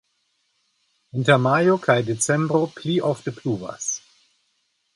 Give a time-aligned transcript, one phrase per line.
[1.23, 3.91] Inter majo kaj decembro pli ofte pluvas.